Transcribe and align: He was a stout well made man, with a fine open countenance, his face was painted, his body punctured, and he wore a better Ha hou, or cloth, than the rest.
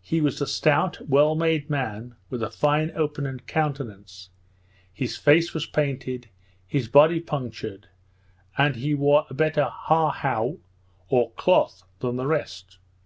He 0.00 0.22
was 0.22 0.40
a 0.40 0.46
stout 0.46 1.06
well 1.06 1.34
made 1.34 1.68
man, 1.68 2.14
with 2.30 2.42
a 2.42 2.48
fine 2.48 2.92
open 2.94 3.38
countenance, 3.40 4.30
his 4.90 5.18
face 5.18 5.52
was 5.52 5.66
painted, 5.66 6.30
his 6.66 6.88
body 6.88 7.20
punctured, 7.20 7.86
and 8.56 8.76
he 8.76 8.94
wore 8.94 9.26
a 9.28 9.34
better 9.34 9.64
Ha 9.64 10.12
hou, 10.12 10.60
or 11.10 11.30
cloth, 11.32 11.82
than 12.00 12.16
the 12.16 12.26
rest. 12.26 12.78